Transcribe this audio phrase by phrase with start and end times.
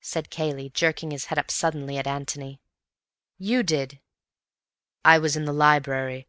[0.00, 2.60] said Cayley, jerking his head up suddenly at Antony.
[3.38, 3.98] "You did."
[5.04, 6.28] "I was in the library.